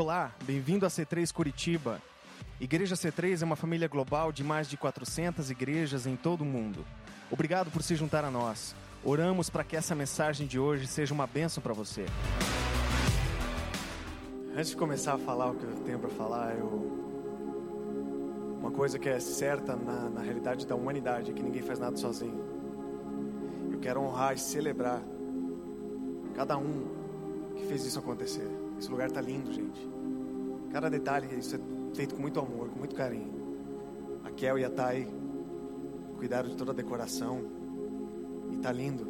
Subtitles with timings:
[0.00, 2.00] Olá, bem-vindo a C3 Curitiba.
[2.60, 6.86] Igreja C3 é uma família global de mais de 400 igrejas em todo o mundo.
[7.32, 8.76] Obrigado por se juntar a nós.
[9.02, 12.06] Oramos para que essa mensagem de hoje seja uma bênção para você.
[14.54, 16.68] Antes de começar a falar o que eu tenho para falar, eu...
[18.60, 21.96] uma coisa que é certa na, na realidade da humanidade é que ninguém faz nada
[21.96, 22.44] sozinho.
[23.72, 25.02] Eu quero honrar e celebrar
[26.36, 26.86] cada um
[27.56, 28.67] que fez isso acontecer.
[28.78, 29.88] Esse lugar tá lindo, gente.
[30.70, 31.60] Cada detalhe, isso é
[31.94, 33.32] feito com muito amor, com muito carinho.
[34.24, 35.08] A Kel e a Thay
[36.16, 37.40] cuidaram de toda a decoração
[38.52, 39.06] e tá lindo.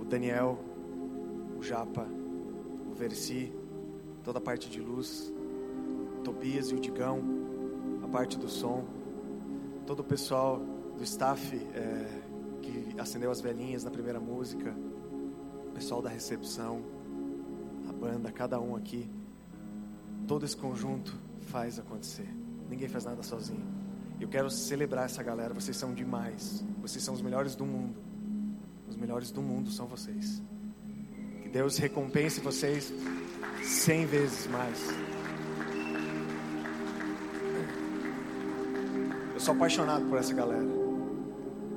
[0.00, 0.58] O Daniel,
[1.58, 2.06] o Japa,
[2.90, 3.52] o Versi,
[4.22, 5.32] toda a parte de luz,
[6.22, 7.22] Tobias e o Digão,
[8.02, 8.84] a parte do som,
[9.86, 10.60] todo o pessoal
[10.96, 12.06] do staff é,
[12.62, 14.74] que acendeu as velhinhas na primeira música,
[15.68, 16.82] o pessoal da recepção,
[17.88, 19.08] a banda, cada um aqui,
[20.26, 22.28] todo esse conjunto faz acontecer.
[22.68, 23.64] Ninguém faz nada sozinho.
[24.20, 25.52] Eu quero celebrar essa galera.
[25.52, 26.64] Vocês são demais.
[26.80, 27.96] Vocês são os melhores do mundo.
[28.88, 30.42] Os melhores do mundo são vocês.
[31.42, 32.92] Que Deus recompense vocês
[33.62, 34.78] cem vezes mais.
[39.34, 40.64] Eu sou apaixonado por essa galera.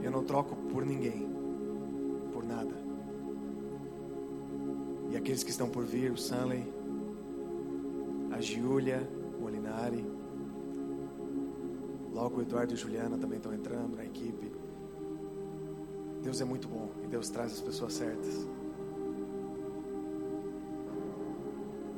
[0.02, 1.28] Eu não troco por ninguém,
[5.28, 6.66] aqueles que estão por vir, o Sanley,
[8.32, 9.06] a Giulia,
[9.38, 10.06] Molinari,
[12.14, 14.50] logo o Eduardo e a Juliana também estão entrando na equipe.
[16.24, 18.48] Deus é muito bom e Deus traz as pessoas certas.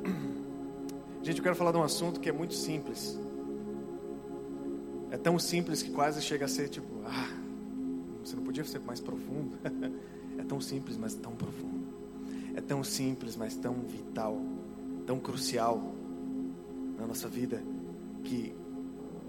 [1.22, 3.16] Gente, eu quero falar de um assunto que é muito simples.
[5.12, 7.30] É tão simples que quase chega a ser tipo, ah,
[8.24, 9.56] você não podia ser mais profundo.
[10.36, 11.79] é tão simples, mas tão profundo.
[12.54, 14.40] É tão simples, mas tão vital,
[15.06, 15.80] tão crucial
[16.98, 17.62] na nossa vida
[18.24, 18.54] que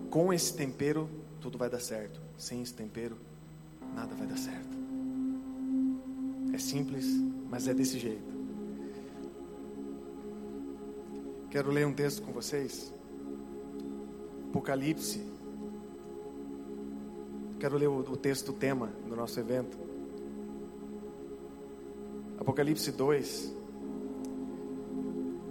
[0.09, 1.09] com esse tempero
[1.39, 2.21] tudo vai dar certo.
[2.37, 3.17] Sem esse tempero
[3.95, 4.77] nada vai dar certo.
[6.53, 7.05] É simples,
[7.49, 8.31] mas é desse jeito.
[11.49, 12.93] Quero ler um texto com vocês.
[14.49, 15.21] Apocalipse.
[17.59, 19.77] Quero ler o, texto tema do nosso evento.
[22.41, 23.53] Apocalipse 2,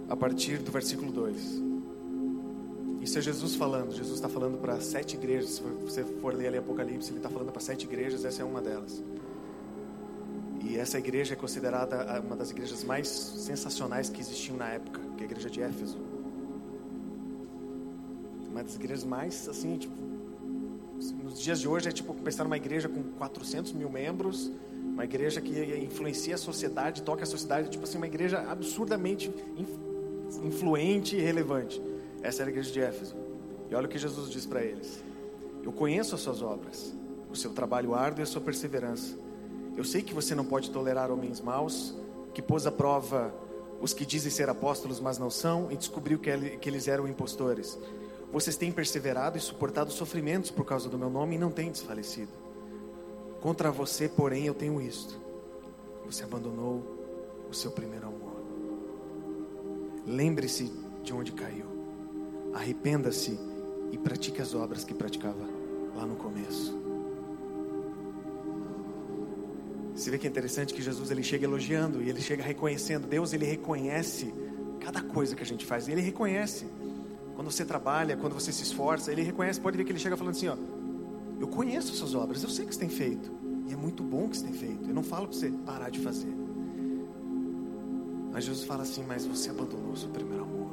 [0.09, 1.63] a partir do versículo 2.
[2.99, 3.93] Isso é Jesus falando.
[3.93, 5.51] Jesus está falando para sete igrejas.
[5.51, 8.25] Se você for ler ali Apocalipse, ele está falando para sete igrejas.
[8.25, 9.01] Essa é uma delas.
[10.65, 15.23] E essa igreja é considerada uma das igrejas mais sensacionais que existiam na época, que
[15.23, 15.97] é a igreja de Éfeso.
[18.49, 19.95] Uma das igrejas mais, assim, tipo,
[21.23, 24.51] nos dias de hoje é tipo pensar numa igreja com 400 mil membros,
[25.01, 25.51] uma igreja que
[25.83, 29.33] influencia a sociedade, toca a sociedade, tipo assim, uma igreja absurdamente
[30.43, 31.81] influente e relevante.
[32.21, 33.15] Essa era a igreja de Éfeso.
[33.67, 35.03] E olha o que Jesus diz para eles:
[35.63, 36.93] Eu conheço as suas obras,
[37.31, 39.17] o seu trabalho árduo e a sua perseverança.
[39.75, 41.95] Eu sei que você não pode tolerar homens maus,
[42.31, 43.33] que pôs à prova
[43.81, 46.29] os que dizem ser apóstolos, mas não são, e descobriu que
[46.69, 47.75] eles eram impostores.
[48.31, 52.40] Vocês têm perseverado e suportado sofrimentos por causa do meu nome e não têm desfalecido.
[53.41, 55.19] Contra você, porém, eu tenho isto:
[56.05, 56.83] você abandonou
[57.49, 58.39] o seu primeiro amor.
[60.05, 60.71] Lembre-se
[61.03, 61.65] de onde caiu,
[62.53, 63.37] arrependa-se
[63.91, 65.43] e pratique as obras que praticava
[65.95, 66.79] lá no começo.
[69.95, 73.07] Você vê que é interessante que Jesus ele chega elogiando e ele chega reconhecendo.
[73.07, 74.33] Deus ele reconhece
[74.79, 75.87] cada coisa que a gente faz.
[75.87, 76.65] Ele reconhece
[77.35, 79.11] quando você trabalha, quando você se esforça.
[79.11, 79.59] Ele reconhece.
[79.59, 80.55] Pode ver que ele chega falando assim, ó.
[81.41, 82.43] Eu conheço suas obras.
[82.43, 83.31] Eu sei que você tem feito
[83.67, 84.87] e é muito bom que você tem feito.
[84.87, 86.31] Eu não falo para você parar de fazer.
[88.31, 90.69] Mas Jesus fala assim: Mas você abandonou o seu primeiro amor,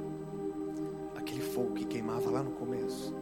[1.17, 3.15] aquele fogo que queimava lá no começo.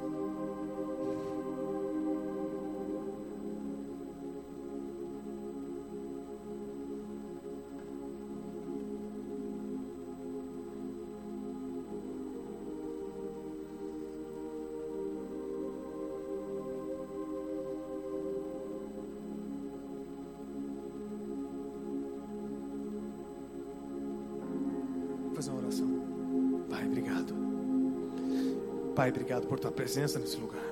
[29.06, 30.64] Pai, obrigado por tua presença nesse lugar.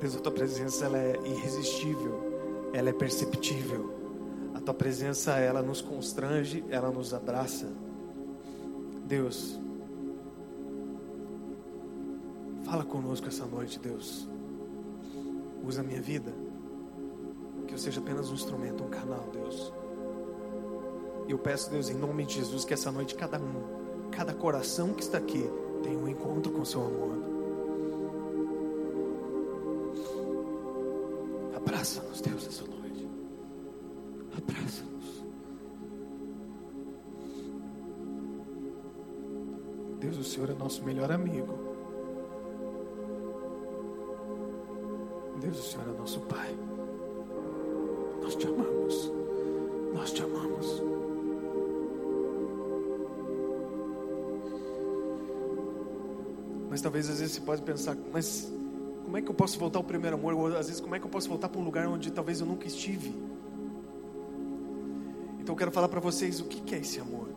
[0.00, 2.18] Deus, a tua presença ela é irresistível,
[2.72, 3.94] ela é perceptível.
[4.56, 7.68] A tua presença ela nos constrange, ela nos abraça.
[9.06, 9.56] Deus,
[12.64, 14.28] fala conosco essa noite, Deus.
[15.64, 16.32] Usa a minha vida,
[17.68, 19.72] que eu seja apenas um instrumento, um canal, Deus
[21.28, 25.02] eu peço, Deus, em nome de Jesus, que essa noite cada um cada coração que
[25.02, 25.48] está aqui
[25.82, 27.18] tenha um encontro com seu amor.
[31.56, 33.08] Abraça-nos, Deus, essa noite.
[34.36, 35.24] Abraça-nos.
[40.00, 41.61] Deus, o Senhor é nosso melhor amigo.
[56.92, 58.52] Talvez às vezes você pode pensar, mas
[59.02, 60.34] como é que eu posso voltar ao primeiro amor?
[60.34, 62.46] Ou às vezes, como é que eu posso voltar para um lugar onde talvez eu
[62.46, 63.14] nunca estive?
[65.40, 67.28] Então eu quero falar para vocês o que é esse amor.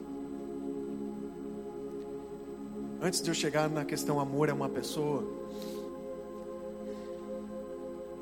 [3.01, 5.23] Antes de eu chegar na questão amor é uma pessoa,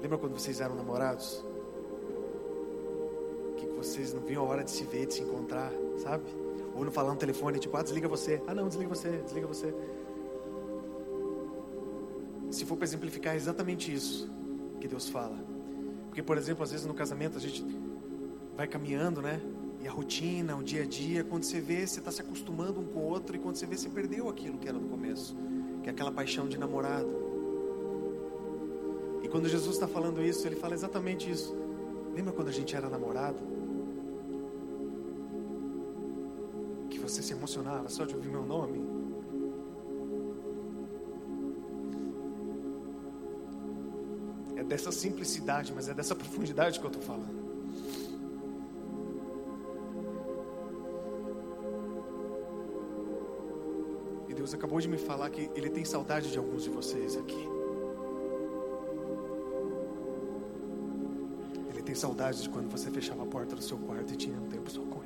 [0.04, 1.44] lembra quando vocês eram namorados?
[3.58, 6.26] Que vocês não viam a hora de se ver, de se encontrar, sabe?
[6.76, 8.40] Ou não falar no telefone, tipo, ah, desliga você.
[8.46, 9.74] Ah, não, desliga você, desliga você
[12.54, 14.30] se for para exemplificar, é exatamente isso
[14.80, 15.38] que Deus fala.
[16.06, 17.66] Porque, por exemplo, às vezes no casamento a gente
[18.56, 19.42] vai caminhando, né?
[19.82, 22.86] E a rotina, o dia a dia, quando você vê, você está se acostumando um
[22.86, 25.36] com o outro, e quando você vê, você perdeu aquilo que era no começo,
[25.82, 27.10] que é aquela paixão de namorado.
[29.24, 31.56] E quando Jesus está falando isso, ele fala exatamente isso.
[32.14, 33.40] Lembra quando a gente era namorado?
[36.90, 38.93] Que você se emocionava só de ouvir meu nome?
[44.74, 47.44] Dessa simplicidade, mas é dessa profundidade que eu estou falando.
[54.28, 57.48] E Deus acabou de me falar que Ele tem saudade de alguns de vocês aqui.
[61.70, 64.48] Ele tem saudade de quando você fechava a porta do seu quarto e tinha um
[64.48, 65.03] tempo só com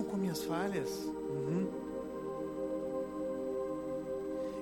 [0.00, 0.46] Ele.
[0.46, 1.04] falhas.
[1.04, 1.68] Uhum.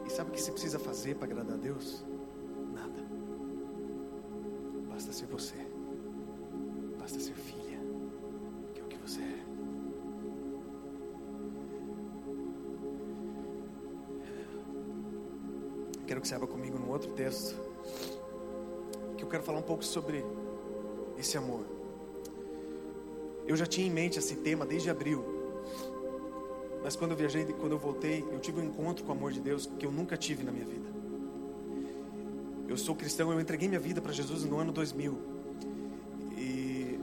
[0.07, 2.05] E sabe o que você precisa fazer para agradar a Deus?
[2.73, 3.01] Nada.
[4.89, 5.57] Basta ser você.
[6.99, 7.79] Basta ser filha,
[8.75, 9.41] que é o que você é.
[16.07, 17.55] Quero que você abra comigo num outro texto.
[19.17, 20.25] Que eu quero falar um pouco sobre
[21.17, 21.80] esse amor.
[23.51, 25.25] Eu já tinha em mente esse tema desde abril.
[26.85, 29.41] Mas quando eu viajei, quando eu voltei, eu tive um encontro com o amor de
[29.41, 30.89] Deus que eu nunca tive na minha vida.
[32.69, 35.19] Eu sou cristão, eu entreguei minha vida para Jesus no ano 2000.
[36.39, 36.97] E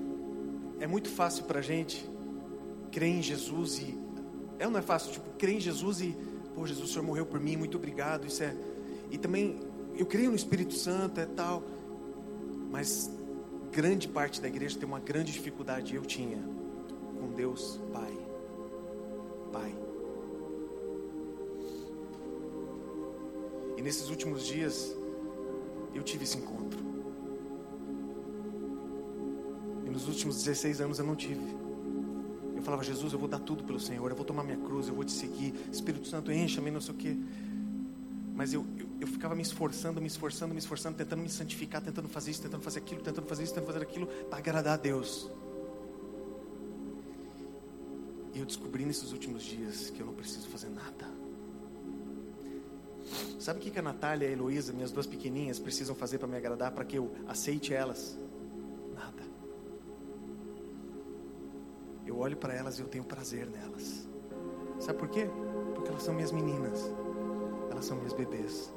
[0.80, 2.10] é muito fácil para a gente
[2.94, 3.98] crer em Jesus e.
[4.58, 5.12] É não é fácil?
[5.12, 6.16] Tipo, crer em Jesus e.
[6.56, 8.26] Pô, Jesus, o Senhor morreu por mim, muito obrigado.
[8.26, 8.56] Isso é.
[9.12, 9.60] E também,
[9.98, 11.62] eu creio no Espírito Santo, é tal.
[12.72, 13.17] Mas
[13.78, 16.42] grande parte da igreja tem uma grande dificuldade, eu tinha,
[17.20, 18.18] com Deus Pai.
[19.52, 19.76] Pai.
[23.78, 24.96] E nesses últimos dias,
[25.94, 26.80] eu tive esse encontro.
[29.86, 31.56] E nos últimos 16 anos eu não tive.
[32.56, 34.96] Eu falava, Jesus, eu vou dar tudo pelo Senhor, eu vou tomar minha cruz, eu
[34.96, 35.54] vou te seguir.
[35.72, 37.16] Espírito Santo, encha-me, não sei o quê.
[38.34, 42.08] Mas eu, eu, eu, ficava me esforçando, me esforçando, me esforçando, tentando me santificar, tentando
[42.08, 45.30] fazer isso, tentando fazer aquilo, tentando fazer isso, tentando fazer aquilo, para agradar a Deus.
[48.34, 51.08] E eu descobri nesses últimos dias que eu não preciso fazer nada.
[53.40, 56.36] Sabe o que a Natália e a Heloísa, minhas duas pequeninhas, precisam fazer para me
[56.36, 58.18] agradar, para que eu aceite elas?
[58.94, 59.24] Nada.
[62.06, 64.08] Eu olho para elas e eu tenho prazer nelas.
[64.80, 65.28] Sabe por quê?
[65.76, 66.80] Porque elas são minhas meninas.
[67.72, 68.72] Elas são minhas bebês.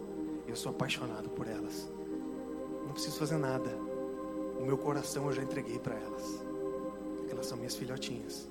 [0.46, 1.90] Eu sou apaixonado por elas.
[2.84, 3.70] Não preciso fazer nada.
[4.58, 6.42] O meu coração eu já entreguei para elas.
[7.30, 8.48] Elas são minhas filhotinhas.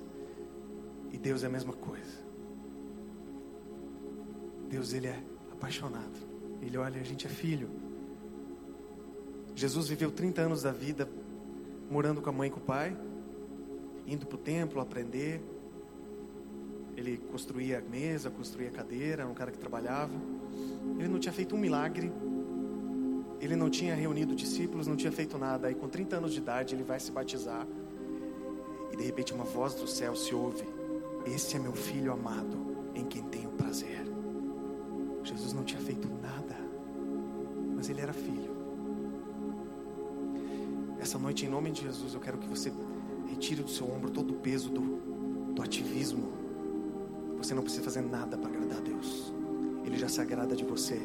[1.12, 2.18] E Deus é a mesma coisa.
[4.68, 6.18] Deus, Ele é apaixonado.
[6.62, 7.68] Ele olha, a gente é filho.
[9.54, 11.08] Jesus viveu 30 anos da vida
[11.90, 12.96] morando com a mãe e com o pai,
[14.06, 15.42] indo para o templo aprender.
[17.00, 20.12] Ele construía mesa, construía cadeira, era um cara que trabalhava.
[20.98, 22.12] Ele não tinha feito um milagre.
[23.40, 25.68] Ele não tinha reunido discípulos, não tinha feito nada.
[25.68, 27.66] Aí, com 30 anos de idade, ele vai se batizar.
[28.92, 30.64] E de repente, uma voz do céu se ouve
[31.26, 32.56] esse é meu filho amado,
[32.94, 34.00] em quem tenho prazer.
[35.22, 36.56] Jesus não tinha feito nada,
[37.76, 38.50] mas ele era filho.
[40.98, 42.72] Essa noite, em nome de Jesus, eu quero que você
[43.28, 46.39] retire do seu ombro todo o peso do, do ativismo.
[47.40, 49.32] Você não precisa fazer nada para agradar a Deus.
[49.84, 51.00] Ele já se agrada de você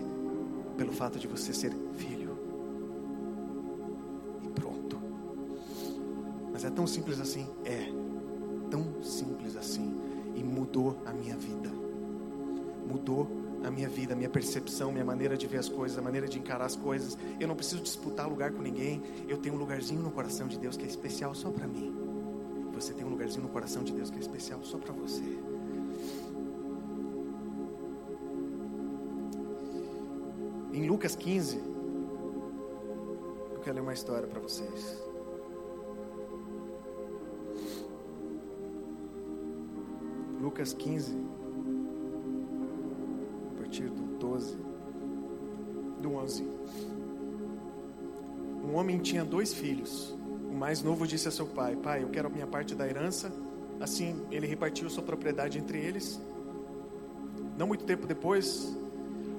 [0.78, 2.38] pelo fato de você ser filho.
[4.44, 5.00] E pronto.
[6.52, 7.48] Mas é tão simples assim?
[7.64, 7.90] É.
[8.70, 9.96] Tão simples assim.
[10.36, 11.70] E mudou a minha vida.
[12.86, 13.28] Mudou
[13.64, 16.38] a minha vida, a minha percepção, minha maneira de ver as coisas, a maneira de
[16.38, 17.18] encarar as coisas.
[17.40, 19.02] Eu não preciso disputar lugar com ninguém.
[19.28, 21.96] Eu tenho um lugarzinho no coração de Deus que é especial só para mim.
[22.74, 25.55] Você tem um lugarzinho no coração de Deus que é especial só para você.
[30.76, 31.56] Em Lucas 15,
[33.54, 35.02] eu quero ler uma história para vocês.
[40.42, 41.16] Lucas 15,
[43.54, 44.58] a partir do 12,
[46.02, 46.46] do 11.
[48.66, 50.14] Um homem tinha dois filhos.
[50.52, 53.32] O mais novo disse a seu pai: Pai, eu quero a minha parte da herança.
[53.80, 56.20] Assim ele repartiu sua propriedade entre eles.
[57.58, 58.78] Não muito tempo depois,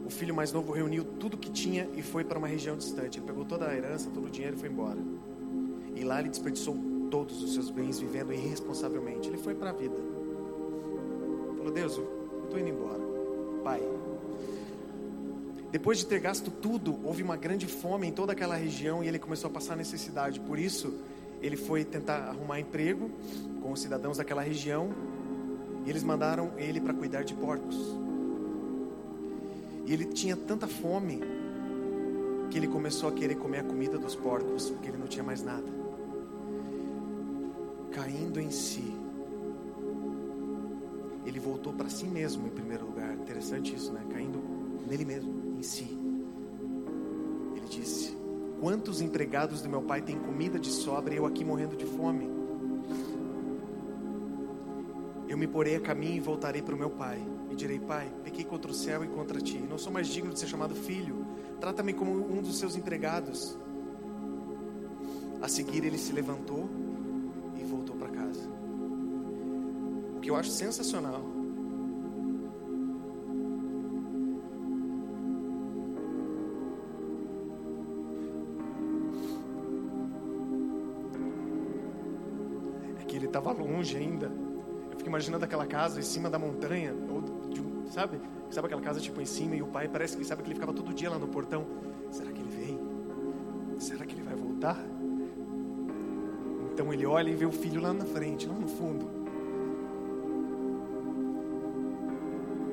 [0.07, 3.19] o filho mais novo reuniu tudo que tinha e foi para uma região distante.
[3.19, 4.99] Ele pegou toda a herança, todo o dinheiro e foi embora.
[5.97, 6.77] E lá ele desperdiçou
[7.11, 9.29] todos os seus bens vivendo irresponsavelmente.
[9.29, 9.97] Ele foi para a vida.
[11.59, 13.01] Falou: Deus, eu estou indo embora.
[13.65, 13.83] Pai.
[15.73, 19.19] Depois de ter gasto tudo, houve uma grande fome em toda aquela região e ele
[19.19, 20.39] começou a passar necessidade.
[20.39, 20.95] Por isso,
[21.43, 23.11] ele foi tentar arrumar emprego
[23.61, 24.95] com os cidadãos daquela região
[25.85, 28.06] e eles mandaram ele para cuidar de porcos.
[29.87, 31.21] E ele tinha tanta fome
[32.51, 35.43] que ele começou a querer comer a comida dos porcos, porque ele não tinha mais
[35.43, 35.67] nada.
[37.93, 38.93] Caindo em si,
[41.25, 43.15] ele voltou para si mesmo em primeiro lugar.
[43.15, 44.03] Interessante isso, né?
[44.11, 44.43] Caindo
[44.89, 45.87] nele mesmo, em si.
[47.55, 48.17] Ele disse:
[48.61, 52.36] Quantos empregados do meu pai têm comida de sobra e eu aqui morrendo de fome?
[55.37, 57.23] Eu me porei a caminho e voltarei para o meu pai.
[57.51, 59.59] E direi: Pai, pequei contra o céu e contra ti.
[59.59, 61.27] Não sou mais digno de ser chamado filho.
[61.61, 63.55] Trata-me como um dos seus empregados.
[65.43, 66.71] A seguir, ele se levantou
[67.55, 68.49] e voltou para casa.
[70.17, 71.21] O que eu acho sensacional
[82.99, 84.33] é estava longe ainda.
[85.07, 88.21] Fico imaginando aquela casa em cima da montanha, ou de sabe?
[88.51, 90.73] Sabe aquela casa tipo em cima e o pai parece que sabe que ele ficava
[90.73, 91.65] todo dia lá no portão.
[92.11, 92.81] Será que ele vem?
[93.79, 94.85] Será que ele vai voltar?
[96.73, 99.09] Então ele olha e vê o filho lá na frente, lá no fundo.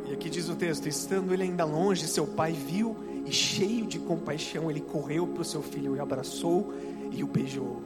[0.09, 2.95] E aqui diz o texto: estando ele ainda longe, seu pai viu
[3.27, 6.73] e, cheio de compaixão, ele correu para o seu filho e abraçou
[7.11, 7.79] e o beijou.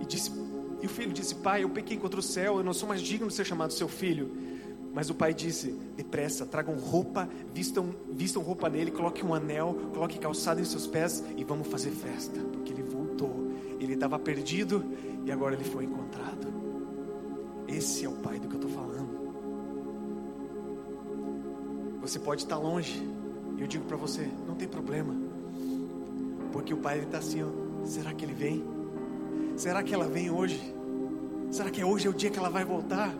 [0.00, 0.30] E, disse,
[0.86, 3.26] e o filho disse: Pai, eu pequei contra o céu, eu não sou mais digno
[3.26, 4.30] de ser chamado seu filho.
[4.94, 10.20] Mas o pai disse: Depressa, tragam roupa, vistam, vistam roupa nele, coloquem um anel, coloquem
[10.20, 12.38] calçado em seus pés e vamos fazer festa.
[12.40, 13.50] Porque ele voltou.
[13.80, 14.84] Ele estava perdido
[15.24, 16.46] e agora ele foi encontrado.
[17.66, 19.26] Esse é o pai do que eu estou falando.
[22.00, 23.02] Você pode estar longe,
[23.58, 25.16] e eu digo para você: não tem problema.
[26.52, 27.48] Porque o pai está assim: ó,
[27.84, 28.64] será que ele vem?
[29.56, 30.75] Será que ela vem hoje?
[31.50, 33.14] Será que hoje é o dia que ela vai voltar?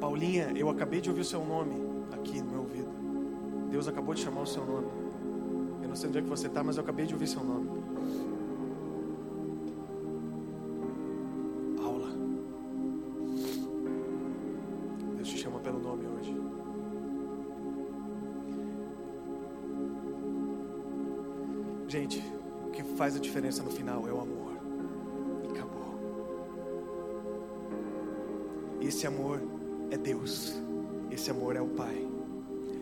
[0.00, 1.76] Paulinha, eu acabei de ouvir o seu nome
[2.12, 2.88] aqui no meu ouvido.
[3.70, 4.88] Deus acabou de chamar o seu nome.
[5.82, 7.79] Eu não sei onde é que você está, mas eu acabei de ouvir seu nome.
[23.30, 24.58] Diferença no final é o amor.
[25.44, 25.94] E acabou.
[28.80, 29.40] Esse amor
[29.88, 30.60] é Deus.
[31.12, 32.08] Esse amor é o Pai.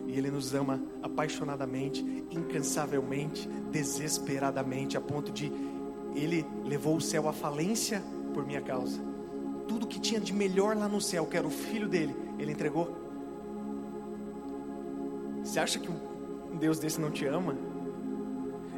[0.07, 5.51] E Ele nos ama apaixonadamente, incansavelmente, desesperadamente, a ponto de
[6.15, 8.01] Ele levou o céu à falência
[8.33, 8.99] por minha causa.
[9.67, 12.97] Tudo que tinha de melhor lá no céu, que era o filho dele, Ele entregou.
[15.43, 17.55] Você acha que um Deus desse não te ama?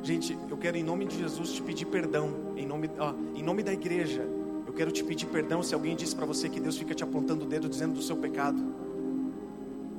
[0.03, 3.62] Gente, eu quero em nome de Jesus te pedir perdão, em nome, ó, em nome
[3.62, 4.27] da igreja.
[4.65, 7.46] Eu quero te pedir perdão se alguém disse para você que Deus fica te apontando
[7.46, 8.60] o dedo dizendo do seu pecado.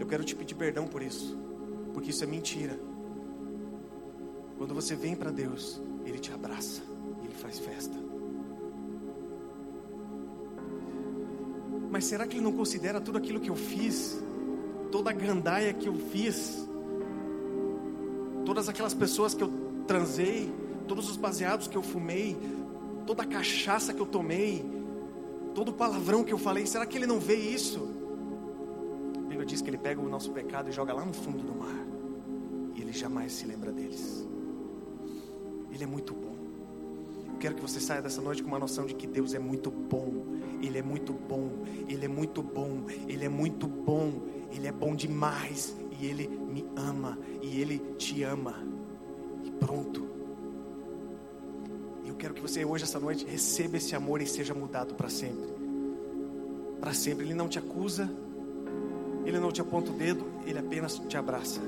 [0.00, 1.38] Eu quero te pedir perdão por isso,
[1.94, 2.78] porque isso é mentira.
[4.58, 6.82] Quando você vem para Deus, Ele te abraça,
[7.22, 7.96] Ele faz festa.
[11.92, 14.20] Mas será que Ele não considera tudo aquilo que eu fiz,
[14.90, 16.68] toda a gandaia que eu fiz,
[18.44, 20.52] todas aquelas pessoas que eu transei,
[20.86, 22.36] todos os baseados que eu fumei,
[23.06, 24.64] toda a cachaça que eu tomei,
[25.54, 28.02] todo o palavrão que eu falei, será que ele não vê isso?
[29.32, 31.86] Bíblia diz que ele pega o nosso pecado e joga lá no fundo do mar.
[32.74, 34.28] E ele jamais se lembra deles.
[35.70, 36.36] Ele é muito bom.
[37.32, 39.70] Eu quero que você saia dessa noite com uma noção de que Deus é muito
[39.70, 40.26] bom.
[40.60, 41.50] Ele é muito bom.
[41.88, 42.84] Ele é muito bom.
[43.08, 44.22] Ele é muito bom.
[44.50, 45.74] Ele é bom demais.
[45.98, 47.18] E ele me ama.
[47.40, 48.54] E ele te ama.
[49.64, 50.04] Pronto.
[52.04, 55.08] E eu quero que você hoje, essa noite, receba esse amor e seja mudado para
[55.08, 55.48] sempre.
[56.80, 57.24] Para sempre.
[57.24, 58.10] Ele não te acusa.
[59.24, 60.26] Ele não te aponta o dedo.
[60.44, 61.60] Ele apenas te abraça.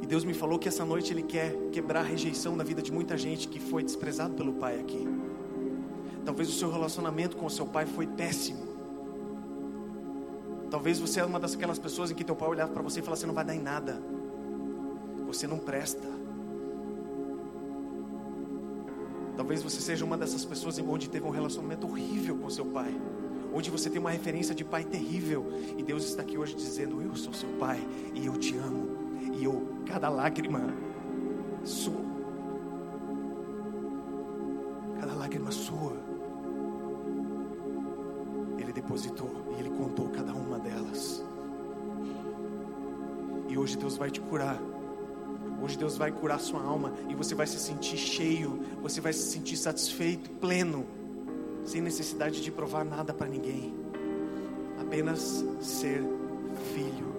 [0.00, 2.92] E Deus me falou que essa noite Ele quer quebrar a rejeição na vida de
[2.92, 5.06] muita gente que foi desprezado pelo Pai aqui.
[6.24, 8.72] Talvez o seu relacionamento com o seu pai foi péssimo.
[10.70, 13.20] Talvez você é uma daquelas pessoas em que teu pai olhava para você e falava:
[13.20, 14.00] Você não vai dar em nada.
[15.32, 16.06] Você não presta.
[19.34, 22.94] Talvez você seja uma dessas pessoas onde teve um relacionamento horrível com seu pai.
[23.52, 25.46] Onde você tem uma referência de pai terrível.
[25.76, 27.80] E Deus está aqui hoje dizendo: Eu sou seu pai
[28.14, 28.90] e eu te amo.
[29.32, 30.60] E eu, cada lágrima
[31.64, 32.04] sua,
[35.00, 35.96] cada lágrima sua,
[38.58, 41.24] Ele depositou e Ele contou cada uma delas.
[43.48, 44.71] E hoje Deus vai te curar.
[45.62, 49.30] Hoje Deus vai curar sua alma e você vai se sentir cheio, você vai se
[49.30, 50.84] sentir satisfeito, pleno,
[51.64, 53.72] sem necessidade de provar nada para ninguém.
[54.80, 56.02] Apenas ser
[56.74, 57.12] filho.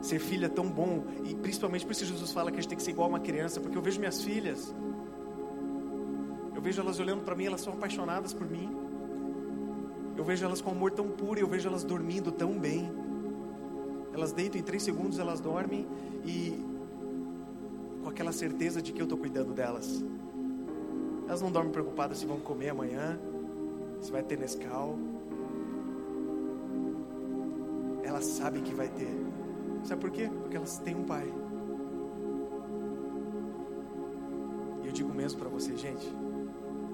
[0.00, 2.78] Ser filho é tão bom, e principalmente por isso Jesus fala que a gente tem
[2.78, 4.72] que ser igual a uma criança, porque eu vejo minhas filhas,
[6.54, 8.70] eu vejo elas olhando para mim, elas são apaixonadas por mim,
[10.16, 12.88] eu vejo elas com amor tão puro, eu vejo elas dormindo tão bem,
[14.16, 15.86] elas deitam em três segundos, elas dormem
[16.24, 16.58] e
[18.02, 20.02] com aquela certeza de que eu estou cuidando delas.
[21.28, 23.18] Elas não dormem preocupadas se vão comer amanhã,
[24.00, 24.98] se vai ter Nescau.
[28.02, 29.14] Elas sabem que vai ter.
[29.84, 30.30] Sabe por quê?
[30.42, 31.30] Porque elas têm um pai.
[34.82, 36.10] E eu digo mesmo para vocês, gente,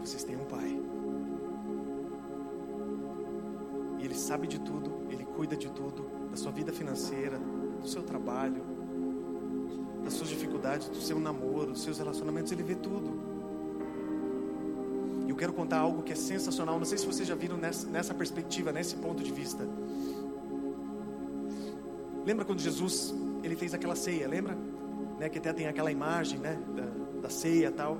[0.00, 0.80] vocês têm um pai.
[4.22, 7.38] Sabe de tudo, ele cuida de tudo, da sua vida financeira,
[7.80, 8.62] do seu trabalho,
[10.04, 13.20] das suas dificuldades, do seu namoro, dos seus relacionamentos, ele vê tudo.
[15.26, 17.86] E eu quero contar algo que é sensacional, não sei se vocês já viram nessa,
[17.88, 19.68] nessa perspectiva, nesse ponto de vista.
[22.24, 24.56] Lembra quando Jesus ele fez aquela ceia, lembra?
[25.18, 27.98] Né, que até tem aquela imagem, né, da, da ceia e tal.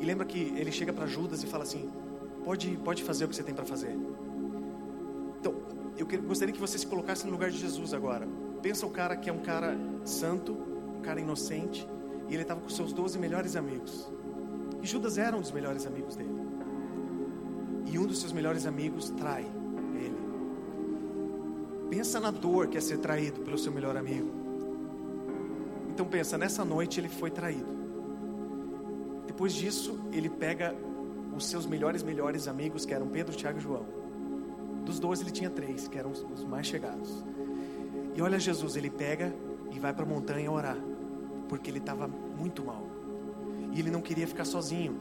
[0.00, 1.90] E lembra que ele chega para Judas e fala assim:
[2.44, 3.96] pode, pode fazer o que você tem para fazer.
[5.98, 8.26] Eu gostaria que você se colocasse no lugar de Jesus agora.
[8.62, 10.52] Pensa o cara que é um cara santo,
[10.96, 11.86] um cara inocente,
[12.28, 14.08] e ele estava com seus 12 melhores amigos.
[14.80, 16.38] E Judas era um dos melhores amigos dele.
[17.86, 19.44] E um dos seus melhores amigos trai
[19.94, 20.16] ele.
[21.90, 24.30] Pensa na dor que é ser traído pelo seu melhor amigo.
[25.88, 27.76] Então pensa, nessa noite ele foi traído.
[29.26, 30.76] Depois disso, ele pega
[31.36, 33.97] os seus melhores, melhores amigos, que eram Pedro, Tiago e João.
[34.88, 37.22] Dos doze ele tinha três, que eram os mais chegados.
[38.14, 39.34] E olha Jesus, ele pega
[39.70, 40.78] e vai para a montanha orar,
[41.46, 42.82] porque ele estava muito mal.
[43.70, 44.96] E ele não queria ficar sozinho.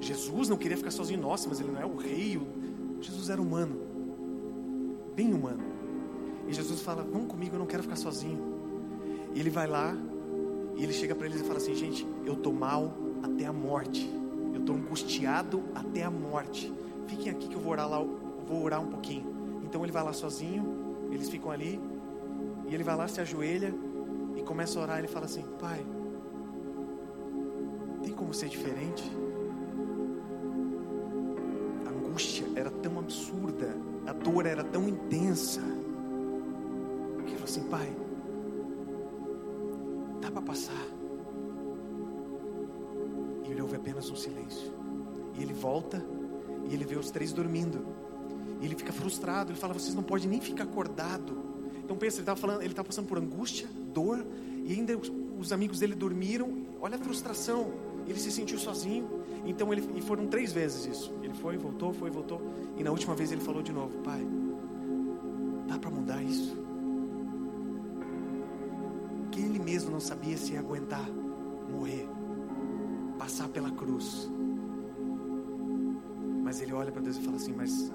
[0.00, 2.42] Jesus não queria ficar sozinho, nossa, mas ele não é o rei.
[3.00, 3.78] Jesus era humano,
[5.14, 5.62] bem humano.
[6.48, 8.42] E Jesus fala: Vamos comigo, eu não quero ficar sozinho.
[9.36, 9.96] E ele vai lá,
[10.74, 14.10] e ele chega para eles e fala assim: Gente, eu estou mal até a morte.
[14.52, 16.74] Eu estou angustiado até a morte.
[17.06, 18.04] Fiquem aqui que eu vou orar lá,
[18.46, 19.60] vou orar um pouquinho.
[19.62, 21.80] Então ele vai lá sozinho, eles ficam ali,
[22.66, 23.74] e ele vai lá, se ajoelha
[24.36, 24.98] e começa a orar.
[24.98, 25.84] Ele fala assim: Pai,
[28.02, 29.04] tem como ser diferente?
[31.86, 33.76] A angústia era tão absurda,
[34.06, 35.60] a dor era tão intensa.
[35.60, 37.96] Que ele falou assim: Pai,
[40.20, 40.86] dá para passar.
[43.44, 44.72] E ele ouve apenas um silêncio.
[45.34, 46.04] E ele volta
[46.68, 48.03] e ele vê os três dormindo.
[48.60, 49.52] E ele fica frustrado.
[49.52, 51.42] Ele fala: Vocês não podem nem ficar acordado.
[51.84, 54.24] Então pensa, ele estava falando, ele estava passando por angústia, dor,
[54.64, 56.64] e ainda os, os, amigos dele dormiram.
[56.80, 57.72] Olha a frustração.
[58.06, 59.22] Ele se sentiu sozinho.
[59.44, 61.14] Então ele e foram três vezes isso.
[61.22, 62.40] Ele foi, voltou, foi, voltou.
[62.76, 64.26] E na última vez ele falou de novo: Pai,
[65.68, 66.56] dá para mudar isso?
[69.30, 71.06] Que ele mesmo não sabia se ia aguentar
[71.74, 72.08] morrer,
[73.18, 74.30] passar pela cruz.
[76.42, 77.92] Mas ele olha para Deus e fala assim: Mas,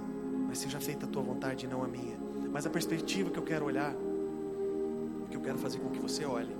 [0.50, 2.18] mas seja feita a tua vontade e não a minha.
[2.52, 3.94] Mas a perspectiva que eu quero olhar,
[5.30, 6.56] que eu quero fazer com que você olhe.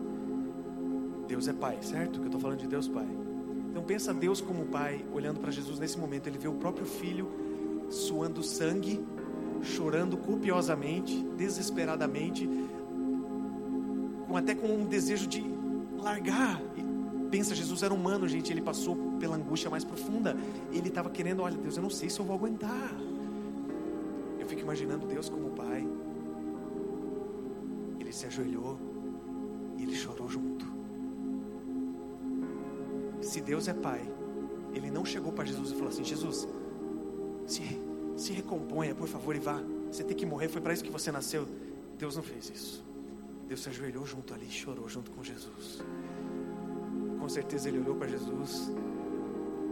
[1.28, 2.20] Deus é Pai, certo?
[2.20, 3.08] Que eu estou falando de Deus Pai.
[3.72, 7.32] Então pensa Deus como Pai, olhando para Jesus nesse momento, ele vê o próprio filho
[7.90, 9.04] suando sangue,
[9.64, 12.48] chorando copiosamente, desesperadamente,
[14.28, 15.44] com até com um desejo de
[15.98, 16.62] largar.
[16.78, 16.84] E
[17.32, 20.38] pensa, Jesus era humano, gente, ele passou pela angústia mais profunda.
[20.72, 22.96] Ele estava querendo, olha, Deus, eu não sei se eu vou aguentar.
[24.70, 25.84] Imaginando Deus como pai.
[28.00, 28.78] Ele se ajoelhou
[29.76, 30.64] e ele chorou junto.
[33.20, 34.08] Se Deus é pai,
[34.72, 36.48] ele não chegou para Jesus e falou assim: Jesus,
[37.48, 37.64] se,
[38.16, 39.60] se recomponha, por favor, e vá.
[39.92, 41.48] Você tem que morrer, foi para isso que você nasceu.
[41.98, 42.86] Deus não fez isso.
[43.48, 45.84] Deus se ajoelhou junto ali e chorou junto com Jesus.
[47.20, 48.72] Com certeza ele olhou para Jesus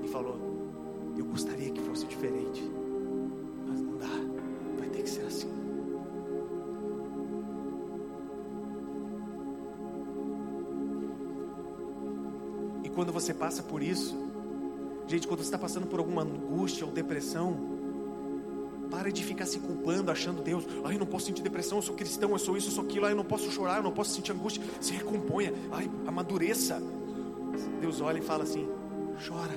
[0.03, 0.39] e falou:
[1.15, 2.67] Eu gostaria que fosse diferente,
[13.19, 14.15] você passa por isso,
[15.08, 17.77] gente, quando você está passando por alguma angústia ou depressão,
[18.89, 21.95] para de ficar se culpando, achando Deus, ai, eu não posso sentir depressão, eu sou
[21.95, 24.12] cristão, eu sou isso, eu sou aquilo, ai, eu não posso chorar, eu não posso
[24.12, 24.63] sentir angústia.
[24.80, 26.82] Se recomponha, ai, amadureça.
[27.82, 28.67] Deus olha e fala assim:
[29.27, 29.56] chora,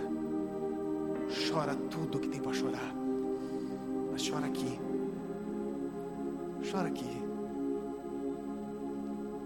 [1.48, 2.94] chora tudo que tem para chorar,
[4.10, 4.80] mas chora aqui,
[6.70, 7.22] chora aqui,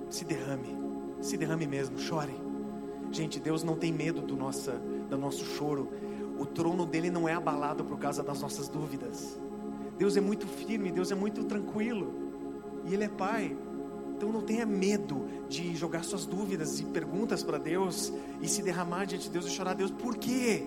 [0.08, 0.78] se derrame,
[1.20, 2.43] se derrame mesmo, chore.
[3.14, 4.72] Gente, Deus não tem medo do, nossa,
[5.08, 5.88] do nosso choro.
[6.36, 9.38] O trono dele não é abalado por causa das nossas dúvidas.
[9.96, 12.12] Deus é muito firme, Deus é muito tranquilo.
[12.84, 13.56] E Ele é Pai.
[14.16, 19.04] Então não tenha medo de jogar suas dúvidas e perguntas para Deus e se derramar
[19.04, 19.92] diante de Deus e chorar a Deus.
[19.92, 20.66] Por quê?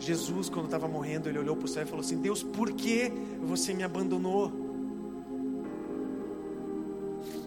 [0.00, 3.12] Jesus, quando estava morrendo, ele olhou para o céu e falou assim: Deus, por que
[3.40, 4.50] você me abandonou?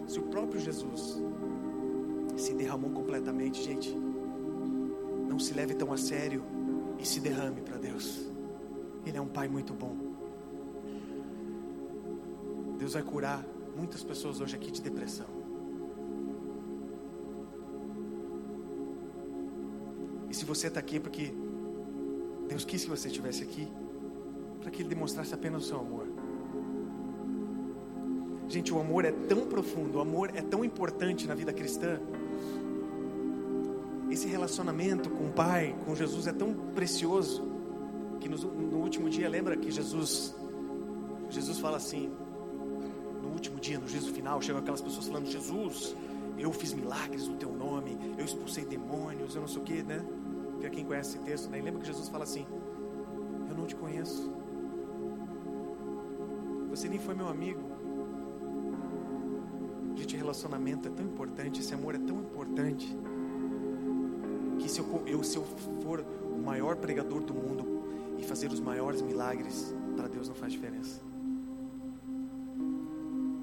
[0.06, 1.20] Se o próprio Jesus
[2.40, 3.94] se derramou completamente, gente,
[5.28, 6.42] não se leve tão a sério
[6.98, 8.28] e se derrame para Deus.
[9.04, 9.96] Ele é um Pai muito bom.
[12.78, 13.44] Deus vai curar
[13.76, 15.26] muitas pessoas hoje aqui de depressão.
[20.30, 21.32] E se você está aqui é porque
[22.48, 23.68] Deus quis que você estivesse aqui,
[24.60, 26.06] para que Ele demonstrasse apenas o seu amor.
[28.48, 32.00] Gente, o amor é tão profundo, o amor é tão importante na vida cristã.
[34.10, 37.46] Esse relacionamento com o Pai, com Jesus é tão precioso
[38.20, 40.34] que no, no último dia, lembra que Jesus,
[41.30, 42.10] Jesus fala assim,
[43.22, 45.94] no último dia, no juízo final, chegam aquelas pessoas falando, Jesus,
[46.38, 50.04] eu fiz milagres no teu nome, eu expulsei demônios, eu não sei o que, né?
[50.60, 51.60] Para quem conhece esse texto, né?
[51.60, 52.46] lembra que Jesus fala assim,
[53.48, 54.32] eu não te conheço,
[56.70, 57.60] você nem foi meu amigo.
[59.96, 62.96] Gente, relacionamento é tão importante, esse amor é tão importante,
[64.78, 65.44] se eu, eu, se eu
[65.82, 67.78] for o maior pregador do mundo,
[68.16, 71.00] e fazer os maiores milagres, para Deus não faz diferença.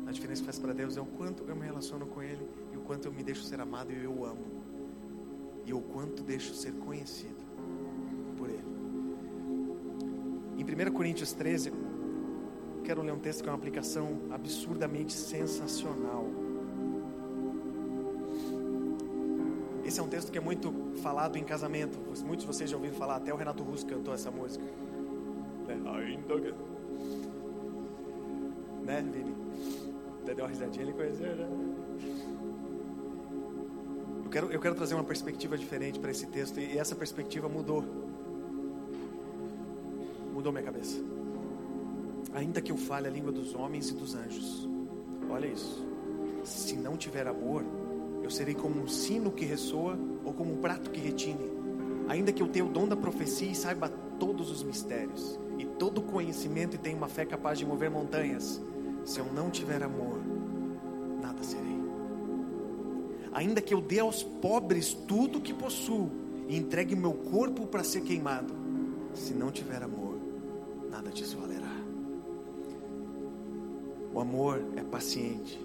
[0.06, 2.78] A diferença que faz para Deus é o quanto eu me relaciono com Ele e
[2.78, 4.45] o quanto eu me deixo ser amado e eu amo.
[5.65, 7.43] E o quanto deixo ser conhecido
[8.38, 8.63] por Ele.
[10.58, 11.71] Em 1 Coríntios 13,
[12.84, 16.26] quero ler um texto que é uma aplicação absurdamente sensacional.
[19.95, 21.97] Esse é um texto que é muito falado em casamento.
[22.25, 24.65] Muitos de vocês já ouviram falar, até o Renato Russo cantou essa música.
[25.65, 25.79] Né?
[25.86, 26.53] Ainda que...
[28.84, 29.34] Né, Vini?
[30.25, 31.47] Deu uma risadinha, ele conheceu, né?
[34.25, 37.81] Eu quero, eu quero trazer uma perspectiva diferente para esse texto e essa perspectiva mudou.
[40.34, 41.01] Mudou minha cabeça.
[42.34, 44.67] Ainda que eu fale a língua dos homens e dos anjos.
[45.29, 45.88] Olha isso.
[46.43, 47.63] Se não tiver amor,
[48.25, 51.47] eu serei como um sino que ressoa ou como um prato que retine.
[52.07, 53.88] Ainda que eu tenha o dom da profecia e saiba
[54.19, 58.59] todos os mistérios e todo o conhecimento e tenha uma fé capaz de mover montanhas,
[59.03, 60.19] se eu não tiver amor,
[61.21, 61.75] nada serei.
[63.31, 66.09] Ainda que eu dê aos pobres tudo o que possuo
[66.47, 68.53] e entregue meu corpo para ser queimado,
[69.13, 70.17] se não tiver amor,
[70.89, 71.75] nada disso valerá.
[74.11, 75.59] O amor é paciente,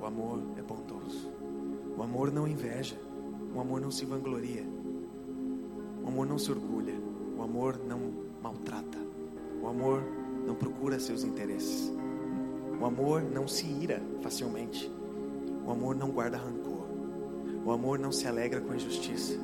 [0.00, 1.41] o amor é bondoso.
[1.96, 2.96] O amor não inveja,
[3.54, 4.64] o amor não se vangloria,
[6.02, 6.94] o amor não se orgulha,
[7.36, 8.00] o amor não
[8.42, 8.98] maltrata,
[9.62, 10.02] o amor
[10.46, 11.92] não procura seus interesses,
[12.80, 14.90] o amor não se ira facilmente,
[15.66, 16.86] o amor não guarda rancor,
[17.64, 19.38] o amor não se alegra com a injustiça,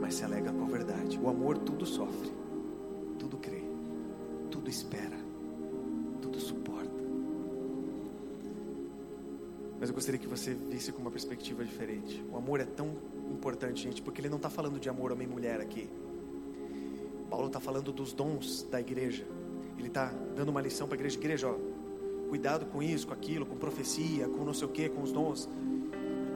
[0.00, 1.18] mas se alegra com a verdade.
[1.22, 2.32] O amor tudo sofre,
[3.18, 3.62] tudo crê,
[4.50, 5.22] tudo espera
[9.82, 12.24] Mas eu gostaria que você visse com uma perspectiva diferente.
[12.30, 12.94] O amor é tão
[13.32, 15.90] importante, gente, porque ele não está falando de amor homem e mulher aqui.
[17.28, 19.26] Paulo está falando dos dons da igreja.
[19.76, 21.18] Ele está dando uma lição para a igreja.
[21.18, 21.56] Igreja, ó,
[22.28, 25.48] cuidado com isso, com aquilo, com profecia, com não sei o que, com os dons.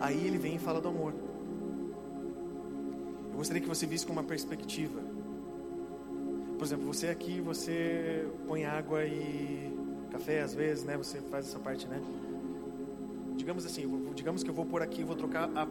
[0.00, 1.14] Aí ele vem e fala do amor.
[3.30, 5.00] Eu gostaria que você visse com uma perspectiva.
[6.58, 9.72] Por exemplo, você aqui, você põe água e
[10.10, 10.96] café às vezes, né?
[10.96, 12.02] Você faz essa parte, né?
[13.46, 15.68] Digamos assim, digamos que eu vou por aqui, vou trocar a,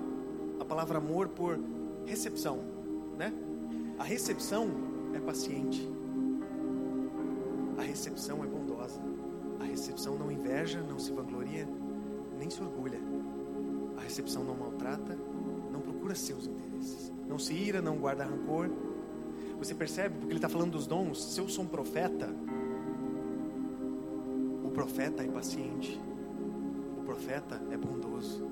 [0.61, 1.59] a palavra amor por
[2.05, 2.61] recepção,
[3.17, 3.33] né?
[3.99, 4.69] A recepção
[5.13, 5.85] é paciente.
[7.77, 9.01] A recepção é bondosa.
[9.59, 11.67] A recepção não inveja, não se vangloria,
[12.39, 12.97] nem se orgulha.
[13.97, 15.17] A recepção não maltrata,
[15.69, 17.11] não procura seus interesses.
[17.27, 18.69] Não se ira, não guarda rancor.
[19.59, 20.15] Você percebe?
[20.15, 21.21] Porque ele está falando dos dons.
[21.21, 22.33] Se eu sou um profeta,
[24.63, 25.99] o profeta é paciente.
[27.15, 28.45] Profeta é bondoso.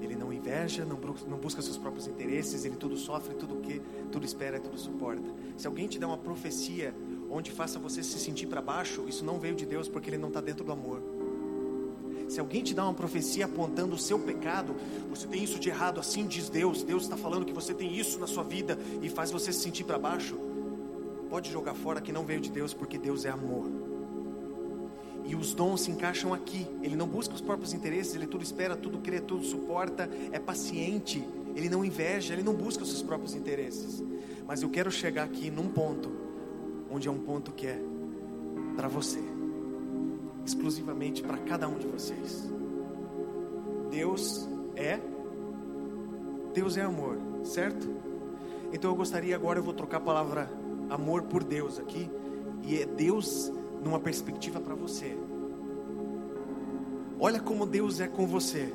[0.00, 0.96] Ele não inveja, não,
[1.36, 3.82] busca seus próprios interesses, ele tudo sofre, tudo que,
[4.12, 5.28] tudo espera, tudo suporta.
[5.56, 6.94] Se alguém te dá uma profecia
[7.28, 10.28] onde faça você se sentir para baixo, isso não veio de Deus porque ele não
[10.28, 11.02] está dentro do amor.
[12.28, 14.76] Se alguém te dá uma profecia apontando o seu pecado,
[15.10, 16.84] você tem isso de errado, assim diz Deus.
[16.84, 19.82] Deus está falando que você tem isso na sua vida e faz você se sentir
[19.82, 20.38] para baixo.
[21.28, 23.68] Pode jogar fora que não veio de Deus, porque Deus é amor.
[25.24, 26.66] E os dons se encaixam aqui.
[26.82, 31.26] Ele não busca os próprios interesses, ele tudo espera, tudo crê, tudo suporta, é paciente,
[31.54, 34.02] ele não inveja, ele não busca os seus próprios interesses.
[34.46, 36.10] Mas eu quero chegar aqui num ponto,
[36.90, 37.80] onde é um ponto que é
[38.76, 39.34] para você
[40.44, 42.48] exclusivamente para cada um de vocês.
[43.90, 45.00] Deus é
[46.52, 47.88] Deus é amor, certo?
[48.72, 50.50] Então eu gostaria agora eu vou trocar a palavra
[50.90, 52.08] amor por Deus aqui
[52.62, 53.50] e é Deus
[53.84, 55.16] numa perspectiva para você.
[57.20, 58.72] Olha como Deus é com você.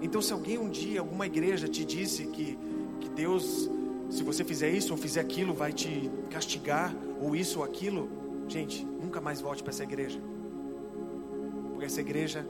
[0.00, 2.58] Então se alguém um dia, alguma igreja te disse que
[3.00, 3.68] que Deus
[4.08, 8.08] se você fizer isso ou fizer aquilo vai te castigar ou isso ou aquilo,
[8.46, 10.20] gente, nunca mais volte para essa igreja
[11.82, 12.46] porque essa igreja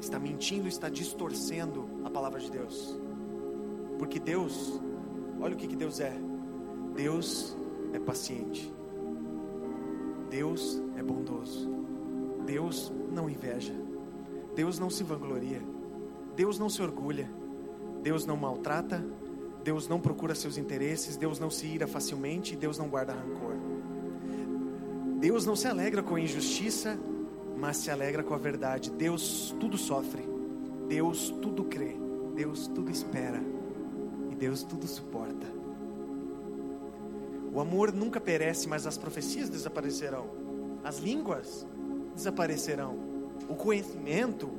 [0.00, 2.96] está mentindo, está distorcendo a palavra de Deus.
[3.98, 4.80] Porque Deus,
[5.40, 6.16] olha o que, que Deus é:
[6.94, 7.56] Deus
[7.92, 8.72] é paciente,
[10.34, 11.70] Deus é bondoso,
[12.44, 13.72] Deus não inveja,
[14.56, 15.62] Deus não se vangloria,
[16.34, 17.30] Deus não se orgulha,
[18.02, 19.00] Deus não maltrata,
[19.62, 23.54] Deus não procura seus interesses, Deus não se ira facilmente, Deus não guarda rancor.
[25.20, 26.98] Deus não se alegra com a injustiça,
[27.56, 28.90] mas se alegra com a verdade.
[28.90, 30.28] Deus tudo sofre,
[30.88, 31.94] Deus tudo crê,
[32.34, 33.40] Deus tudo espera.
[34.32, 35.63] E Deus tudo suporta.
[37.54, 40.26] O amor nunca perece, mas as profecias desaparecerão,
[40.82, 41.64] as línguas
[42.12, 42.98] desaparecerão,
[43.48, 44.50] o conhecimento,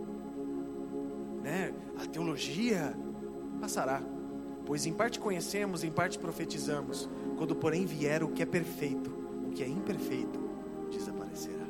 [1.43, 2.95] né, a teologia
[3.59, 4.01] passará.
[4.65, 7.09] Pois em parte conhecemos, em parte profetizamos.
[7.37, 9.11] Quando, porém, vier o que é perfeito,
[9.45, 10.39] o que é imperfeito
[10.89, 11.65] desaparecerá.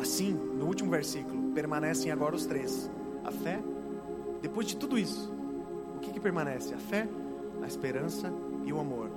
[0.00, 2.90] Assim, no último versículo, permanecem agora os três:
[3.22, 3.62] a fé,
[4.42, 5.32] depois de tudo isso,
[5.96, 6.74] o que, que permanece?
[6.74, 7.08] A fé,
[7.62, 8.32] a esperança
[8.64, 9.10] e o amor.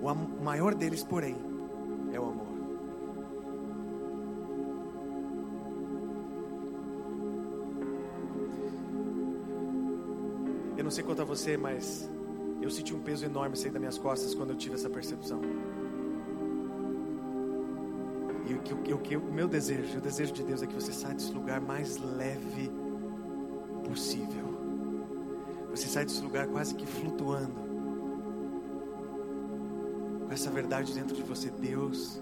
[0.00, 1.36] O maior deles, porém,
[2.12, 2.54] é o amor.
[10.76, 12.10] Eu não sei quanto a você, mas
[12.60, 15.40] eu senti um peso enorme sair das minhas costas quando eu tive essa percepção.
[18.46, 20.92] E o que, o que o meu desejo, o desejo de Deus é que você
[20.92, 22.70] saia desse lugar mais leve
[23.88, 24.44] possível.
[25.70, 27.63] Você sai desse lugar quase que flutuando.
[30.44, 32.20] Essa verdade dentro de você, Deus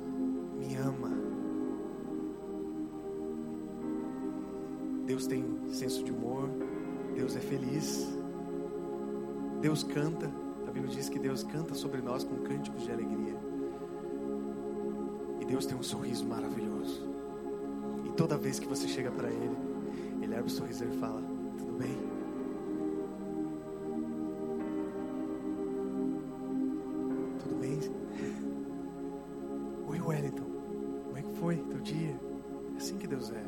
[0.57, 1.11] me ama.
[5.05, 6.49] Deus tem senso de humor,
[7.17, 8.17] Deus é feliz.
[9.61, 10.31] Deus canta,
[10.69, 13.35] a Bíblia diz que Deus canta sobre nós com cânticos de alegria.
[15.53, 17.03] Deus tem um sorriso maravilhoso.
[18.07, 19.57] E toda vez que você chega para Ele,
[20.23, 21.21] Ele abre o sorriso e fala:
[21.59, 22.12] Tudo bem?
[31.69, 32.19] Teu dia?
[32.75, 33.45] É assim que Deus é.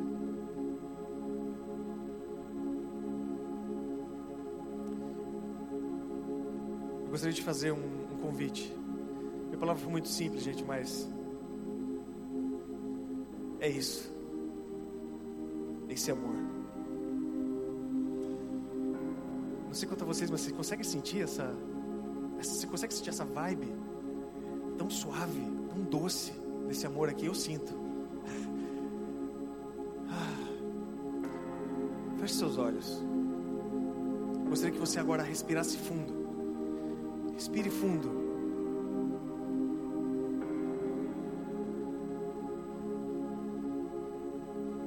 [7.04, 8.74] Eu gostaria de fazer um, um convite.
[9.46, 11.08] Minha palavra foi muito simples, gente, mas
[13.60, 14.12] é isso.
[15.88, 16.34] Esse amor.
[19.66, 21.54] Não sei quanto a vocês, mas você consegue sentir essa,
[22.38, 22.54] essa.
[22.54, 23.72] Você consegue sentir essa vibe
[24.76, 26.32] tão suave, tão doce
[26.68, 27.26] desse amor aqui?
[27.26, 27.83] Eu sinto.
[32.34, 33.00] Feche seus olhos.
[34.48, 36.24] Gostaria que você agora respirasse fundo
[37.32, 38.10] Respire fundo.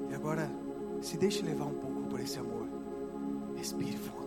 [0.09, 0.49] E agora,
[1.01, 2.67] se deixe levar um pouco por esse amor.
[3.55, 4.26] Respire fundo.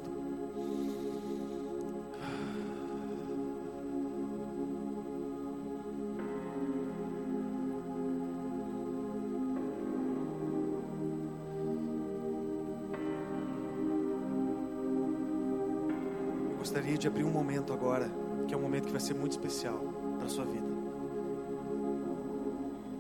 [17.01, 18.11] De abrir um momento agora,
[18.47, 19.83] que é um momento que vai ser muito especial
[20.19, 20.69] para sua vida.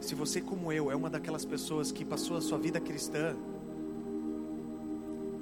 [0.01, 3.37] Se você, como eu, é uma daquelas pessoas que passou a sua vida cristã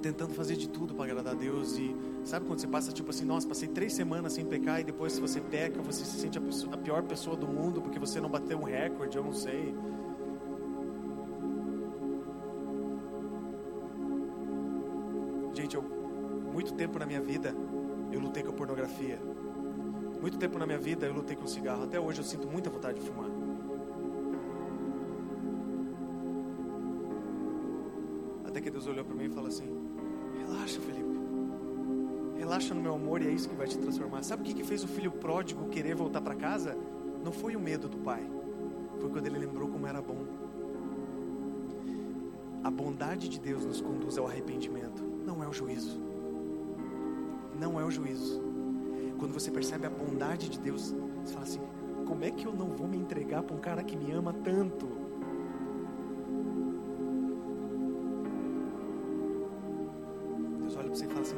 [0.02, 1.94] tentando fazer de tudo para agradar a Deus e
[2.24, 5.20] sabe quando você passa tipo assim, nossa, passei três semanas sem pecar e depois se
[5.20, 8.28] você peca você se sente a, pessoa- a pior pessoa do mundo porque você não
[8.28, 9.74] bateu um recorde, eu não sei.
[15.54, 15.82] Gente, eu
[16.52, 17.54] muito tempo na minha vida
[18.18, 19.20] eu lutei com a pornografia.
[20.20, 21.84] Muito tempo na minha vida eu lutei com o cigarro.
[21.84, 23.30] Até hoje eu sinto muita vontade de fumar.
[28.44, 29.68] Até que Deus olhou para mim e falou assim:
[30.36, 31.08] Relaxa, Felipe.
[32.36, 34.22] Relaxa no meu amor e é isso que vai te transformar.
[34.22, 36.76] Sabe o que, que fez o filho pródigo querer voltar para casa?
[37.24, 38.24] Não foi o medo do pai,
[39.00, 40.24] foi quando ele lembrou como era bom.
[42.64, 46.07] A bondade de Deus nos conduz ao arrependimento, não é o juízo.
[47.58, 48.40] Não é o juízo.
[49.18, 50.94] Quando você percebe a bondade de Deus,
[51.24, 51.60] você fala assim:
[52.06, 54.86] como é que eu não vou me entregar para um cara que me ama tanto?
[60.60, 61.36] Deus olha para você e fala assim: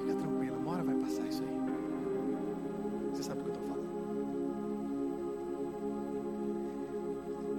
[0.00, 1.60] fica tranquila, uma hora vai passar isso aí.
[3.12, 3.92] Você sabe do que eu estou falando.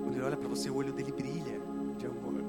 [0.03, 1.59] Quando ele olha para você, o olho dele brilha
[1.97, 2.43] de amor.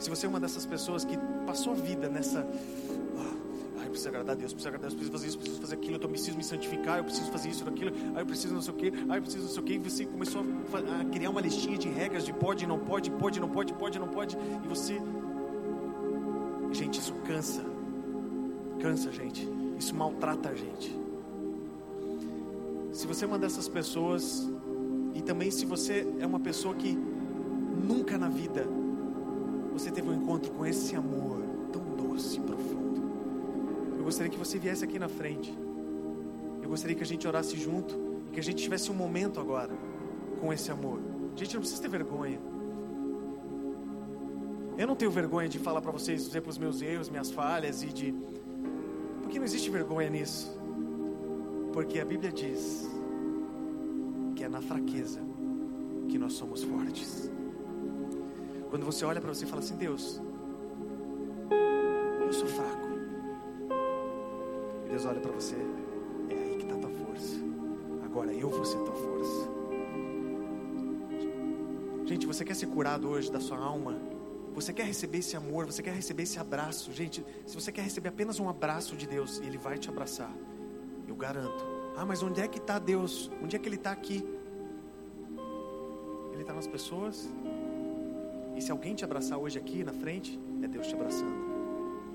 [0.00, 2.40] Se você é uma dessas pessoas que passou a vida nessa.
[3.18, 5.74] "Ah, eu preciso agradar a Deus, preciso agradar a Deus, preciso fazer isso, preciso fazer
[5.74, 8.72] aquilo, eu preciso me santificar, eu preciso fazer isso, aquilo, ai, eu preciso não sei
[8.72, 11.30] o quê, ai, eu preciso não sei o quê, e você começou a, a criar
[11.30, 14.68] uma listinha de regras de pode, não pode, pode, não pode, pode, não pode, e
[14.68, 15.00] você.
[16.72, 17.62] Gente, isso cansa.
[18.80, 19.46] Cansa, gente.
[19.78, 20.98] Isso maltrata a gente.
[22.92, 24.48] Se você é uma dessas pessoas,
[25.14, 26.96] e também se você é uma pessoa que
[27.86, 28.66] nunca na vida
[29.80, 33.02] você teve um encontro com esse amor tão doce e profundo.
[33.96, 35.56] Eu gostaria que você viesse aqui na frente.
[36.62, 39.72] Eu gostaria que a gente orasse junto e que a gente tivesse um momento agora
[40.38, 41.00] com esse amor.
[41.34, 42.38] Gente, não precisa ter vergonha.
[44.76, 47.82] Eu não tenho vergonha de falar para vocês, dizer para os meus erros, minhas falhas
[47.82, 48.14] e de.
[49.22, 50.54] Porque não existe vergonha nisso.
[51.72, 52.86] Porque a Bíblia diz
[54.36, 55.20] que é na fraqueza
[56.06, 57.30] que nós somos fortes.
[58.70, 60.20] Quando você olha para você e fala assim: Deus,
[62.24, 62.88] eu sou fraco.
[64.86, 65.56] E Deus olha para você:
[66.28, 67.36] é aí que está a tua força.
[68.04, 69.50] Agora eu vou ser tua força.
[72.06, 74.00] Gente, você quer ser curado hoje da sua alma?
[74.54, 75.66] Você quer receber esse amor?
[75.66, 76.92] Você quer receber esse abraço?
[76.92, 80.32] Gente, se você quer receber apenas um abraço de Deus, Ele vai te abraçar.
[81.08, 81.64] Eu garanto.
[81.96, 83.30] Ah, mas onde é que está Deus?
[83.42, 84.24] Onde é que Ele está aqui?
[86.32, 87.28] Ele está nas pessoas.
[88.60, 91.32] E se alguém te abraçar hoje aqui na frente, é Deus te abraçando.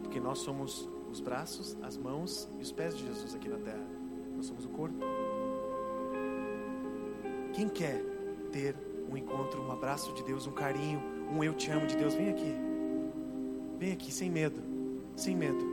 [0.04, 3.84] Porque nós somos os braços, as mãos e os pés de Jesus aqui na terra.
[4.36, 4.96] Nós somos o corpo.
[7.52, 8.00] Quem quer
[8.52, 8.76] ter
[9.10, 11.02] um encontro, um abraço de Deus, um carinho,
[11.34, 12.54] um eu te amo de Deus, vem aqui.
[13.80, 14.62] Vem aqui, sem medo.
[15.16, 15.66] Sem medo.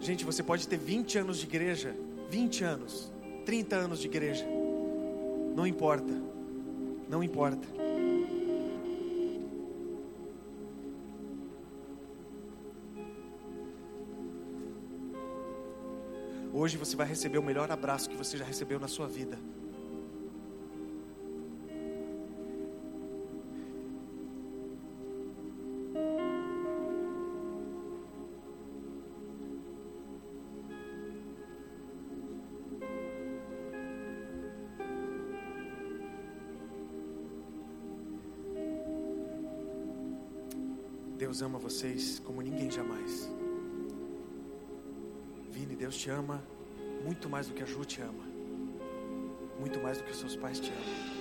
[0.00, 1.94] Gente, você pode ter 20 anos de igreja,
[2.28, 3.12] 20 anos,
[3.46, 4.46] 30 anos de igreja.
[5.56, 6.12] Não importa.
[7.08, 7.66] Não importa.
[16.52, 19.38] Hoje você vai receber o melhor abraço que você já recebeu na sua vida.
[41.38, 43.30] Deus ama vocês como ninguém jamais.
[45.52, 46.42] Vini, Deus te ama
[47.04, 48.24] muito mais do que a Ju te ama.
[49.60, 51.17] Muito mais do que os seus pais te amam.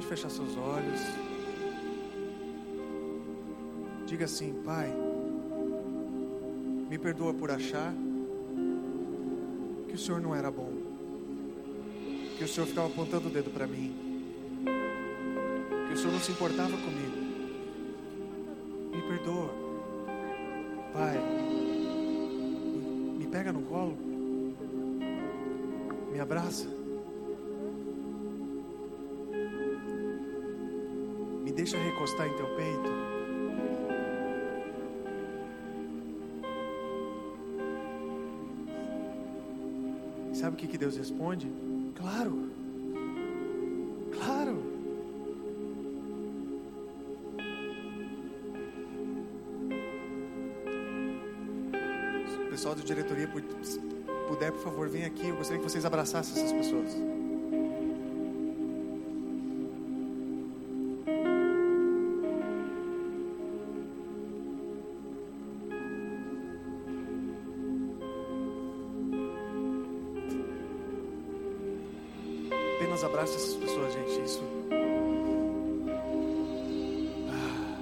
[0.00, 0.98] Pode fechar seus olhos.
[4.06, 4.90] Diga assim, Pai,
[6.88, 7.92] me perdoa por achar
[9.86, 10.72] que o Senhor não era bom,
[12.38, 13.94] que o Senhor ficava apontando o dedo para mim,
[15.88, 17.18] que o Senhor não se importava comigo.
[18.96, 19.50] Me perdoa,
[20.94, 21.18] Pai,
[23.18, 23.98] me pega no colo,
[26.10, 26.79] me abraça.
[31.60, 32.90] Deixa recostar em teu peito.
[40.32, 41.52] Sabe o que, que Deus responde?
[41.94, 42.50] Claro.
[44.12, 44.62] Claro.
[52.26, 53.28] Se o pessoal da diretoria
[54.28, 55.28] puder, por favor, vem aqui.
[55.28, 56.96] Eu gostaria que vocês abraçassem essas pessoas.
[72.90, 74.20] Apenas abrace essas pessoas, gente.
[74.24, 74.42] Isso.
[77.30, 77.78] Ah.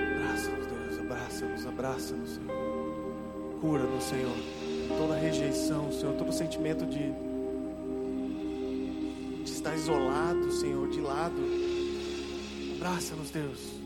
[0.00, 0.98] Abraça-nos, Deus.
[0.98, 3.60] Abraça-nos, abraça-nos, Senhor.
[3.60, 4.36] Cura-nos, Senhor.
[4.98, 6.16] Toda rejeição, Senhor.
[6.16, 7.12] Todo sentimento de
[9.44, 11.40] estar isolado, Senhor, de lado.
[12.74, 13.85] Abraça-nos, Deus.